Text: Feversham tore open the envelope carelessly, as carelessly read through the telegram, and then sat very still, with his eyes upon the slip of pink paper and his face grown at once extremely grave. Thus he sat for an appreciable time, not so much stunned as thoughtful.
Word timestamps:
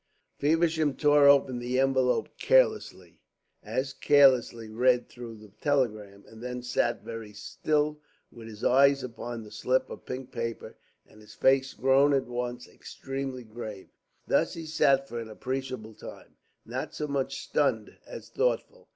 Feversham 0.39 0.95
tore 0.95 1.27
open 1.27 1.59
the 1.59 1.79
envelope 1.79 2.29
carelessly, 2.39 3.19
as 3.61 3.93
carelessly 3.93 4.67
read 4.67 5.07
through 5.07 5.35
the 5.37 5.49
telegram, 5.49 6.23
and 6.27 6.41
then 6.41 6.63
sat 6.63 7.03
very 7.03 7.33
still, 7.33 7.99
with 8.31 8.47
his 8.47 8.63
eyes 8.63 9.03
upon 9.03 9.43
the 9.43 9.51
slip 9.51 9.91
of 9.91 10.07
pink 10.07 10.31
paper 10.31 10.75
and 11.05 11.21
his 11.21 11.35
face 11.35 11.75
grown 11.75 12.15
at 12.15 12.25
once 12.25 12.67
extremely 12.67 13.43
grave. 13.43 13.89
Thus 14.25 14.55
he 14.55 14.65
sat 14.65 15.07
for 15.07 15.19
an 15.19 15.29
appreciable 15.29 15.93
time, 15.93 16.35
not 16.65 16.95
so 16.95 17.07
much 17.07 17.37
stunned 17.43 17.95
as 18.07 18.27
thoughtful. 18.29 18.89